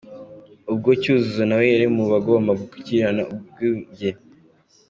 Ubwo 0.71 0.89
Cyuzuzo 1.01 1.43
na 1.47 1.55
we 1.59 1.65
yari 1.73 1.87
mu 1.95 2.03
bagombaga 2.11 2.61
gukinira 2.71 3.21
urwunge. 3.33 4.09